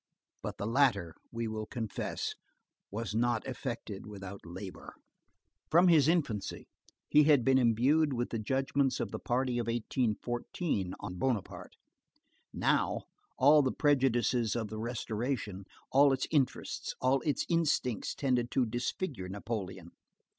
[0.41, 2.33] But the latter, we will confess,
[2.89, 4.95] was not effected without labor.
[5.69, 6.65] From his infancy,
[7.07, 11.75] he had been imbued with the judgments of the party of 1814, on Bonaparte.
[12.51, 13.03] Now,
[13.37, 19.29] all the prejudices of the Restoration, all its interests, all its instincts tended to disfigure
[19.29, 19.91] Napoleon.